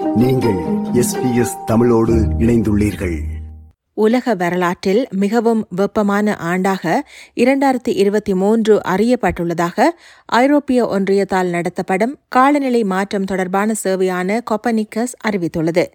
நீங்கள் 0.00 0.58
தமிழோடு 1.66 2.14
இணைந்துள்ளீர்கள். 2.38 3.18
உலக 3.94 4.34
வரலாற்றில் 4.34 5.08
மிகவும் 5.10 5.66
வெப்பமான 5.70 6.36
ஆண்டாக 6.44 7.00
இரண்டாயிரத்தி 7.34 7.88
இருபத்தி 7.88 8.34
மூன்று 8.34 8.80
அறியப்பட்டுள்ளதாக 8.88 9.80
ஐரோப்பிய 10.24 10.86
ஒன்றியத்தால் 10.86 11.48
நடத்தப்படும் 11.48 12.16
காலநிலை 12.28 12.84
மாற்றம் 12.84 13.24
தொடர்பான 13.24 13.74
சேவையான 13.84 14.40
கொப்பனிக்கஸ் 14.50 15.12
அறிவித்துள்ளது. 15.28 15.86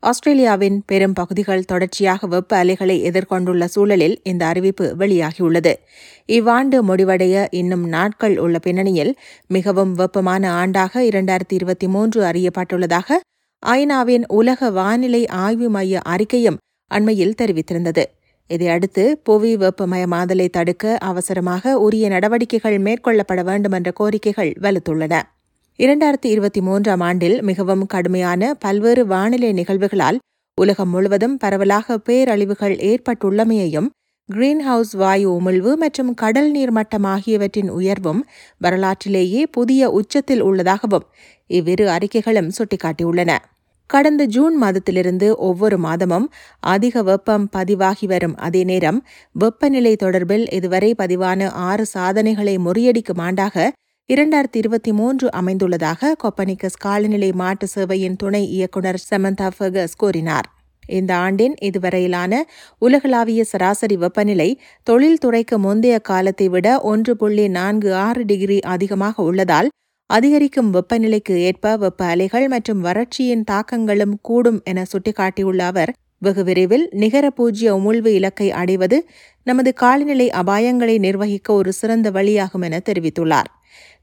ஆஸ்திரேலியாவின் 0.00 0.82
பெரும் 0.86 1.12
பகுதிகள் 1.12 1.64
தொடர்ச்சியாக 1.64 2.26
வெப்ப 2.26 2.56
அலைகளை 2.56 3.02
எதிர்கொண்டுள்ள 3.02 3.64
சூழலில் 3.64 4.20
இந்த 4.22 4.46
அறிவிப்பு 4.46 4.96
வெளியாகியுள்ளது. 4.98 5.74
இவ்வாண்டு 6.26 6.84
முடிவடைய 6.84 7.46
இன்னும் 7.50 7.88
நாட்கள் 7.88 8.38
உள்ள 8.38 8.58
பின்னணியில் 8.58 9.16
மிகவும் 9.46 9.94
வெப்பமான 9.94 10.66
ஆண்டாக 10.66 10.94
இரண்டாயிரத்தி 10.94 11.48
இருபத்தி 11.48 11.88
மூன்று 11.88 12.24
அறியப்பட்டுள்ளதாக 12.24 13.16
ஐநாவின் 13.66 14.24
உலக 14.28 14.70
வானிலை 14.70 15.26
ஆய்வு 15.26 15.68
மைய 15.68 16.00
அறிக்கையும் 16.08 16.58
அண்மையில் 16.90 17.34
தெரிவித்திருந்தது. 17.42 18.04
இதையடுத்து 18.50 19.20
புவி 19.24 19.56
வெப்பமயமாதலை 19.56 20.48
தடுக்க 20.48 20.96
அவசரமாக 21.00 21.78
உரிய 21.78 22.08
நடவடிக்கைகள் 22.08 22.78
மேற்கொள்ளப்பட 22.78 23.42
வேண்டும் 23.42 23.72
என்ற 23.72 23.92
கோரிக்கைகள் 24.00 24.52
வலுத்துள்ளன. 24.60 25.22
இரண்டாயிரத்தி 25.78 26.26
இருபத்தி 26.26 26.60
மூன்றாம் 26.60 27.00
ஆண்டில் 27.00 27.42
மிகவும் 27.42 27.86
கடுமையான 27.86 28.54
பல்வேறு 28.54 29.06
வானிலை 29.06 29.52
நிகழ்வுகளால் 29.52 30.18
உலகம் 30.54 30.88
முழுவதும் 30.88 31.36
பரவலாக 31.36 31.98
பேரழிவுகள் 32.08 32.76
ஏற்பட்டுள்ளமையையும் 32.82 33.88
கிரீன்ஹவுஸ் 34.34 34.96
வாயு 34.96 35.28
உமிழ்வு 35.36 35.76
மற்றும் 35.76 36.14
கடல் 36.14 36.50
நீர் 36.50 36.70
மட்டம் 36.70 37.04
ஆகியவற்றின் 37.04 37.70
உயர்வும் 37.70 38.24
வரலாற்றிலேயே 38.58 39.46
புதிய 39.46 39.90
உச்சத்தில் 39.90 40.40
உள்ளதாகவும் 40.40 41.06
இவ்விரு 41.46 41.88
அறிக்கைகளும் 41.88 42.50
சுட்டிக்காட்டியுள்ளன. 42.58 43.34
கடந்த 43.86 44.24
ஜூன் 44.24 44.62
மாதத்திலிருந்து 44.62 45.36
ஒவ்வொரு 45.36 45.78
மாதமும் 45.78 46.30
அதிக 46.60 47.02
வெப்பம் 47.02 47.48
பதிவாகி 47.48 48.06
வரும். 48.06 48.36
அதே 48.36 48.64
நேரம் 48.64 49.04
வெப்பநிலை 49.32 49.96
தொடர்பில் 50.02 50.52
இதுவரை 50.52 50.94
பதிவான 50.98 51.50
ஆறு 51.50 51.86
சாதனைகளை 51.86 52.58
முறியடிக்கும் 52.58 53.24
ஆண்டாக 53.28 53.70
இரண்டாயிரத்தி 54.08 54.56
இருபத்தி 54.56 54.92
மூன்று 54.92 55.28
அமைந்துள்ளதாக 55.40 56.12
கொப்பனிக்கஸ் 56.22 56.78
காலநிலை 56.78 57.32
மாற்று 57.32 57.68
சேவையின் 57.76 58.16
துணை 58.16 58.44
இயக்குநர் 58.50 59.02
சமந்தா 59.10 59.50
ஃபெகஸ் 59.58 59.98
கூறினார். 59.98 60.48
இந்த 60.88 61.16
ஆண்டின் 61.16 61.54
இதுவரையிலான 61.60 62.40
உலகளாவிய 62.78 63.44
சராசரி 63.44 63.96
வெப்பநிலை 63.96 64.48
தொழில்துறைக்கு 64.86 65.58
முந்தைய 65.58 65.98
காலத்தை 66.00 66.48
விட 66.48 66.80
ஒன்று 66.82 67.14
புள்ளி 67.16 67.48
நான்கு 67.48 67.94
ஆறு 67.94 68.24
டிகிரி 68.24 68.58
அதிகமாக 68.66 69.22
உள்ளதால் 69.22 69.70
அதிகரிக்கும் 70.10 70.70
வெப்பநிலைக்கு 70.72 71.34
ஏற்ப 71.38 71.76
வெப்ப 71.76 72.04
அலைகள் 72.04 72.46
மற்றும் 72.48 72.80
வறட்சியின் 72.80 73.44
தாக்கங்களும் 73.44 74.14
கூடும் 74.20 74.60
என 74.64 74.84
சுட்டிக்காட்டியுள்ள 74.92 75.62
அவர் 75.62 75.92
வெகு 76.18 76.44
விரைவில் 76.44 76.86
நிகர 76.92 77.30
பூஜ்ய 77.30 77.74
உமிழ்வு 77.74 78.12
இலக்கை 78.14 78.48
அடைவது 78.52 78.98
நமது 79.46 79.74
காலநிலை 79.74 80.30
அபாயங்களை 80.30 80.98
நிர்வகிக்க 80.98 81.52
ஒரு 81.52 81.72
சிறந்த 81.72 82.10
வழியாகும் 82.10 82.62
என 82.62 82.80
தெரிவித்துள்ளார். 82.88 83.50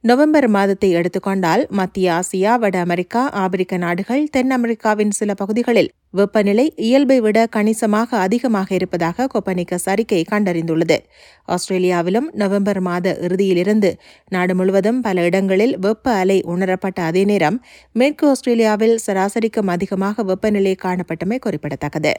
நவம்பர் 0.09 0.47
மாதத்தை 0.47 0.91
எடுத்துக்கொண்டால் 0.91 1.67
மத்திய 1.69 2.07
ஆசியா 2.13 2.57
வட 2.59 2.79
அமெரிக்கா 2.79 3.29
ஆப்பிரிக்க 3.29 3.77
நாடுகள் 3.77 4.27
தென் 4.31 4.51
அமெரிக்காவின் 4.51 5.11
சில 5.11 5.33
பகுதிகளில் 5.33 5.89
வெப்பநிலை 6.09 6.73
இயல்பை 6.75 7.21
விட 7.21 7.45
கணிசமாக 7.45 8.17
அதிகமாக 8.17 8.75
இருப்பதாக 8.75 9.27
கொப்பனிக்கஸ் 9.33 9.85
அறிக்கை 9.85 10.25
கண்டறிந்துள்ளது. 10.31 10.97
ஆஸ்திரேலியாவிலும் 11.45 12.27
நவம்பர் 12.31 12.81
மாத 12.81 13.17
இறுதியிலிருந்து 13.21 13.91
நாடு 14.29 14.55
முழுவதும் 14.55 15.01
பல 15.01 15.23
இடங்களில் 15.23 15.79
வெப்ப 15.79 16.11
அலை 16.11 16.41
உணரப்பட்ட 16.45 17.01
அதே 17.03 17.23
நேரம் 17.23 17.63
மேற்கு 17.91 18.27
ஆஸ்திரேலியாவில் 18.29 18.99
சராசரிக்கும் 19.07 19.67
அதிகமாக 19.67 20.23
வெப்பநிலை 20.23 20.75
காணப்பட்டமை 20.83 21.39
குறிப்பிடத்தக்கது. 21.39 22.13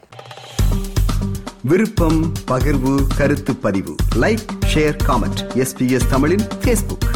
விருப்பம் 1.63 2.33
பகிர்வு 2.51 2.97
கருத்து 3.17 3.55
பதிவு. 3.57 3.95
லைக் 4.21 4.45
ஷேர் 4.75 4.99
காமெண்ட் 5.09 5.43
எஸ்பிஎஸ் 5.55 6.11
தமிழின் 6.11 6.47
ஃபேஸ்புக் 6.65 7.09